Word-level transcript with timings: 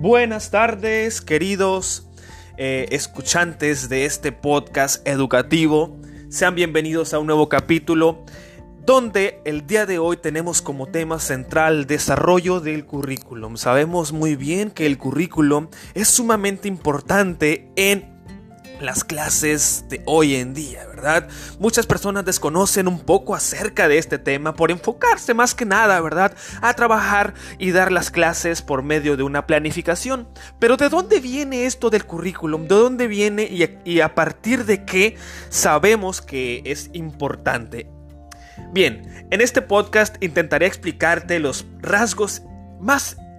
Buenas 0.00 0.50
tardes, 0.50 1.20
queridos 1.20 2.08
eh, 2.56 2.86
escuchantes 2.90 3.90
de 3.90 4.06
este 4.06 4.32
podcast 4.32 5.06
educativo. 5.06 6.00
Sean 6.30 6.54
bienvenidos 6.54 7.12
a 7.12 7.18
un 7.18 7.26
nuevo 7.26 7.50
capítulo 7.50 8.24
donde 8.86 9.42
el 9.44 9.66
día 9.66 9.84
de 9.84 9.98
hoy 9.98 10.16
tenemos 10.16 10.62
como 10.62 10.86
tema 10.86 11.18
central 11.18 11.86
desarrollo 11.86 12.60
del 12.60 12.86
currículum. 12.86 13.58
Sabemos 13.58 14.12
muy 14.12 14.36
bien 14.36 14.70
que 14.70 14.86
el 14.86 14.96
currículum 14.96 15.68
es 15.92 16.08
sumamente 16.08 16.66
importante 16.66 17.70
en 17.76 18.09
las 18.80 19.04
clases 19.04 19.84
de 19.88 20.02
hoy 20.06 20.36
en 20.36 20.54
día, 20.54 20.86
¿verdad? 20.86 21.28
Muchas 21.58 21.86
personas 21.86 22.24
desconocen 22.24 22.88
un 22.88 23.00
poco 23.00 23.34
acerca 23.34 23.88
de 23.88 23.98
este 23.98 24.18
tema 24.18 24.54
por 24.54 24.70
enfocarse 24.70 25.34
más 25.34 25.54
que 25.54 25.64
nada, 25.64 26.00
¿verdad? 26.00 26.34
A 26.62 26.74
trabajar 26.74 27.34
y 27.58 27.70
dar 27.70 27.92
las 27.92 28.10
clases 28.10 28.62
por 28.62 28.82
medio 28.82 29.16
de 29.16 29.22
una 29.22 29.46
planificación. 29.46 30.28
Pero 30.58 30.76
¿de 30.76 30.88
dónde 30.88 31.20
viene 31.20 31.66
esto 31.66 31.90
del 31.90 32.04
currículum? 32.04 32.62
¿De 32.62 32.74
dónde 32.74 33.06
viene 33.06 33.48
y 33.84 34.00
a, 34.00 34.14
partir 34.14 34.64
de 34.64 34.84
qué 34.84 35.16
sabemos 35.48 36.20
que 36.20 36.62
es 36.64 36.90
importante? 36.92 37.90
Bien, 38.72 39.26
en 39.30 39.40
este 39.40 39.62
podcast 39.62 40.22
intentaré 40.22 40.66
explicarte 40.66 41.38
los 41.38 41.66
rasgos 41.80 42.42
más 42.80 43.16
importantes 43.16 43.29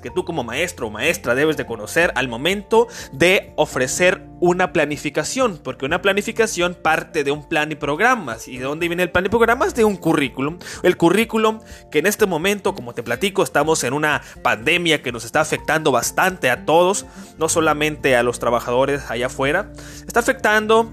que 0.00 0.10
tú 0.10 0.24
como 0.24 0.44
maestro 0.44 0.86
o 0.86 0.90
maestra 0.90 1.34
debes 1.34 1.56
de 1.56 1.66
conocer 1.66 2.12
al 2.14 2.28
momento 2.28 2.88
de 3.12 3.52
ofrecer 3.56 4.22
una 4.40 4.72
planificación, 4.72 5.60
porque 5.62 5.84
una 5.84 6.00
planificación 6.00 6.74
parte 6.74 7.24
de 7.24 7.30
un 7.30 7.46
plan 7.46 7.70
y 7.70 7.74
programas. 7.74 8.48
¿Y 8.48 8.56
de 8.56 8.64
dónde 8.64 8.88
viene 8.88 9.02
el 9.02 9.10
plan 9.10 9.26
y 9.26 9.28
programas? 9.28 9.74
De 9.74 9.84
un 9.84 9.96
currículum. 9.96 10.58
El 10.82 10.96
currículum 10.96 11.60
que 11.90 11.98
en 11.98 12.06
este 12.06 12.26
momento, 12.26 12.74
como 12.74 12.94
te 12.94 13.02
platico, 13.02 13.42
estamos 13.42 13.84
en 13.84 13.92
una 13.92 14.22
pandemia 14.42 15.02
que 15.02 15.12
nos 15.12 15.24
está 15.24 15.40
afectando 15.40 15.92
bastante 15.92 16.50
a 16.50 16.64
todos, 16.64 17.06
no 17.38 17.48
solamente 17.48 18.16
a 18.16 18.22
los 18.22 18.38
trabajadores 18.38 19.10
allá 19.10 19.26
afuera, 19.26 19.70
está 20.06 20.20
afectando 20.20 20.92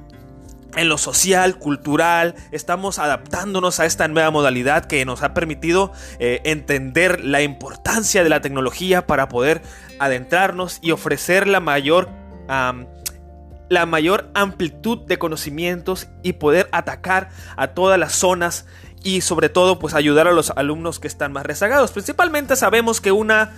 en 0.77 0.89
lo 0.89 0.97
social, 0.97 1.57
cultural, 1.57 2.35
estamos 2.51 2.99
adaptándonos 2.99 3.79
a 3.79 3.85
esta 3.85 4.07
nueva 4.07 4.29
modalidad 4.31 4.85
que 4.85 5.03
nos 5.05 5.23
ha 5.23 5.33
permitido 5.33 5.91
eh, 6.19 6.41
entender 6.45 7.25
la 7.25 7.41
importancia 7.41 8.23
de 8.23 8.29
la 8.29 8.41
tecnología 8.41 9.07
para 9.07 9.27
poder 9.27 9.61
adentrarnos 9.99 10.79
y 10.81 10.91
ofrecer 10.91 11.47
la 11.47 11.59
mayor, 11.59 12.09
la 12.47 13.85
mayor 13.87 14.29
amplitud 14.35 14.99
de 14.99 15.17
conocimientos 15.17 16.07
y 16.21 16.33
poder 16.33 16.69
atacar 16.71 17.29
a 17.55 17.69
todas 17.69 17.99
las 17.99 18.13
zonas 18.13 18.65
y 19.03 19.21
sobre 19.21 19.49
todo 19.49 19.79
pues 19.79 19.93
ayudar 19.93 20.27
a 20.27 20.31
los 20.31 20.51
alumnos 20.51 20.99
que 20.99 21.07
están 21.07 21.33
más 21.33 21.45
rezagados. 21.45 21.91
Principalmente 21.91 22.55
sabemos 22.55 23.01
que 23.01 23.11
una, 23.11 23.53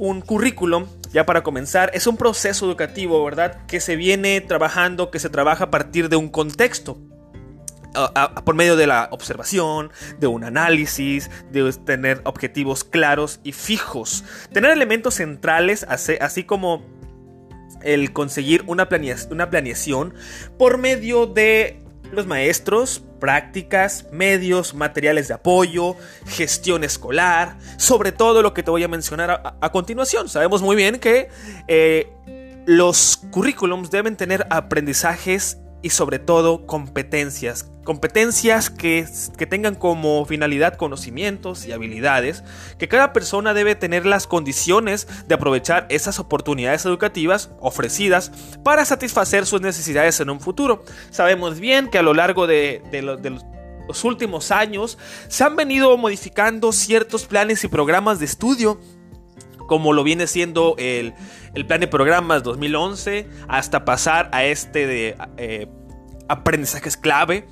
un 0.00 0.22
currículum 0.22 0.86
ya 1.12 1.26
para 1.26 1.42
comenzar, 1.42 1.90
es 1.92 2.06
un 2.06 2.16
proceso 2.16 2.64
educativo, 2.64 3.22
¿verdad? 3.22 3.66
Que 3.66 3.80
se 3.80 3.96
viene 3.96 4.40
trabajando, 4.40 5.10
que 5.10 5.18
se 5.18 5.28
trabaja 5.28 5.64
a 5.64 5.70
partir 5.70 6.08
de 6.08 6.16
un 6.16 6.30
contexto. 6.30 6.98
por 8.44 8.54
medio 8.54 8.76
de 8.76 8.86
la 8.86 9.08
observación, 9.10 9.90
de 10.18 10.26
un 10.26 10.44
análisis, 10.44 11.30
de 11.50 11.70
tener 11.84 12.22
objetivos 12.24 12.82
claros 12.84 13.40
y 13.42 13.52
fijos. 13.52 14.24
Tener 14.52 14.70
elementos 14.70 15.14
centrales, 15.14 15.84
así, 15.88 16.44
como 16.44 16.82
el 17.82 18.12
conseguir 18.12 18.64
una, 18.66 18.88
una 19.30 19.50
planeación 19.50 20.14
por 20.56 20.78
medio 20.78 21.26
de 21.26 21.82
los 22.12 22.26
maestros, 22.26 23.02
prácticas, 23.20 24.06
medios, 24.10 24.74
materiales 24.74 25.28
de 25.28 25.34
apoyo, 25.34 25.96
gestión 26.26 26.84
escolar, 26.84 27.58
sobre 27.76 28.12
todo 28.12 28.42
lo 28.42 28.54
que 28.54 28.62
te 28.62 28.70
voy 28.70 28.82
a 28.82 28.88
mencionar 28.88 29.56
a, 29.60 29.72
continuación. 29.72 30.28
Sabemos 30.28 30.62
muy 30.62 30.76
bien 30.76 30.98
que 30.98 31.28
eh, 31.68 32.10
los 32.66 33.20
currículums 33.30 33.90
deben 33.90 34.16
tener 34.16 34.46
aprendizajes 34.50 35.58
y 35.82 35.90
sobre 35.90 36.18
todo 36.18 36.66
competencias. 36.66 37.69
Competencias 37.84 38.68
que, 38.68 39.06
que, 39.38 39.46
tengan 39.46 39.74
como 39.74 40.24
finalidad 40.26 40.74
conocimientos 40.74 41.66
y 41.66 41.72
habilidades, 41.72 42.44
que 42.78 42.88
cada 42.88 43.12
persona 43.12 43.54
debe 43.54 43.74
tener 43.74 44.04
las 44.04 44.26
condiciones 44.26 45.08
de 45.26 45.34
aprovechar 45.34 45.86
esas 45.88 46.18
oportunidades 46.18 46.84
educativas 46.84 47.50
ofrecidas 47.58 48.32
para 48.62 48.84
satisfacer 48.84 49.46
sus 49.46 49.62
necesidades 49.62 50.20
en 50.20 50.28
un 50.28 50.40
futuro. 50.40 50.84
Sabemos 51.10 51.58
bien 51.58 51.88
que 51.88 51.98
a 51.98 52.02
lo 52.02 52.12
largo 52.12 52.46
de, 52.46 52.82
los 53.88 54.04
últimos 54.04 54.50
años 54.50 54.98
se 55.28 55.42
han 55.42 55.56
venido 55.56 55.96
modificando 55.96 56.72
ciertos 56.72 57.24
planes 57.24 57.64
y 57.64 57.68
programas 57.68 58.18
de 58.18 58.26
estudio 58.26 58.78
como 59.66 59.92
lo 59.92 60.02
viene 60.02 60.26
siendo 60.26 60.74
el, 60.78 61.14
plan 61.68 61.78
de 61.78 61.86
programas 61.86 62.42
2011, 62.42 63.28
hasta 63.46 63.84
pasar 63.84 64.28
a 64.32 64.42
este 64.42 64.88
de 64.88 65.16
eh, 65.36 65.68
aprendizajes 66.30 66.96
clave. 66.96 67.46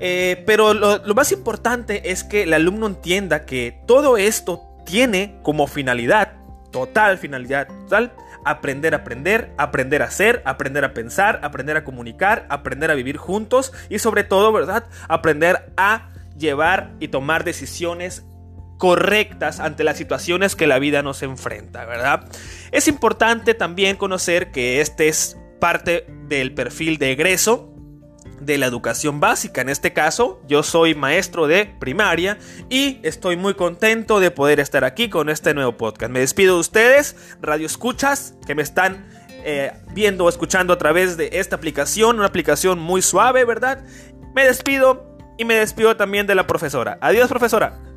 Eh, 0.00 0.44
pero 0.46 0.74
lo, 0.74 0.98
lo 0.98 1.14
más 1.14 1.32
importante 1.32 2.10
es 2.10 2.22
que 2.22 2.44
el 2.44 2.54
alumno 2.54 2.86
entienda 2.86 3.44
que 3.44 3.80
todo 3.86 4.16
esto 4.16 4.62
tiene 4.84 5.38
como 5.42 5.66
finalidad, 5.66 6.34
total 6.70 7.18
finalidad, 7.18 7.66
total, 7.66 8.12
aprender 8.44 8.94
a 8.94 8.98
aprender, 8.98 9.52
aprender 9.58 10.02
a 10.02 10.06
hacer, 10.06 10.42
aprender 10.44 10.84
a 10.84 10.94
pensar, 10.94 11.40
aprender 11.42 11.76
a 11.76 11.84
comunicar, 11.84 12.46
aprender 12.48 12.90
a 12.90 12.94
vivir 12.94 13.16
juntos 13.16 13.72
y 13.88 13.98
sobre 13.98 14.24
todo, 14.24 14.52
¿verdad? 14.52 14.84
Aprender 15.08 15.72
a 15.76 16.10
llevar 16.36 16.92
y 17.00 17.08
tomar 17.08 17.44
decisiones 17.44 18.24
correctas 18.78 19.58
ante 19.60 19.84
las 19.84 19.96
situaciones 19.96 20.54
que 20.54 20.66
la 20.68 20.78
vida 20.78 21.02
nos 21.02 21.22
enfrenta, 21.22 21.84
¿verdad? 21.84 22.28
Es 22.70 22.86
importante 22.88 23.54
también 23.54 23.96
conocer 23.96 24.52
que 24.52 24.80
este 24.80 25.08
es 25.08 25.36
parte 25.60 26.06
del 26.28 26.54
perfil 26.54 26.98
de 26.98 27.12
egreso 27.12 27.74
de 28.48 28.58
la 28.58 28.66
educación 28.66 29.20
básica. 29.20 29.60
En 29.60 29.68
este 29.68 29.92
caso, 29.92 30.40
yo 30.48 30.62
soy 30.62 30.94
maestro 30.94 31.46
de 31.46 31.66
primaria 31.66 32.38
y 32.70 32.98
estoy 33.02 33.36
muy 33.36 33.54
contento 33.54 34.18
de 34.18 34.30
poder 34.30 34.58
estar 34.58 34.84
aquí 34.84 35.08
con 35.10 35.28
este 35.28 35.52
nuevo 35.52 35.76
podcast. 35.76 36.10
Me 36.10 36.20
despido 36.20 36.54
de 36.54 36.60
ustedes, 36.60 37.14
radio 37.42 37.66
escuchas, 37.66 38.34
que 38.46 38.54
me 38.54 38.62
están 38.62 39.06
eh, 39.44 39.72
viendo 39.92 40.24
o 40.24 40.28
escuchando 40.30 40.72
a 40.72 40.78
través 40.78 41.16
de 41.18 41.28
esta 41.34 41.56
aplicación, 41.56 42.16
una 42.16 42.26
aplicación 42.26 42.78
muy 42.78 43.02
suave, 43.02 43.44
¿verdad? 43.44 43.84
Me 44.34 44.44
despido 44.44 45.16
y 45.36 45.44
me 45.44 45.54
despido 45.54 45.96
también 45.96 46.26
de 46.26 46.34
la 46.34 46.46
profesora. 46.46 46.98
Adiós, 47.02 47.28
profesora. 47.28 47.87